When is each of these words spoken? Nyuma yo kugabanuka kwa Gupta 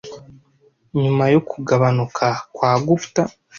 Nyuma 1.01 1.23
yo 1.33 1.39
kugabanuka 1.49 2.27
kwa 2.55 2.71
Gupta 2.85 3.21